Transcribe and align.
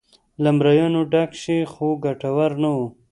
له 0.43 0.49
مریانو 0.57 1.01
ډک 1.11 1.31
شي 1.41 1.57
خو 1.71 1.87
ګټور 2.05 2.51
نه 2.63 2.69
و. 2.75 2.77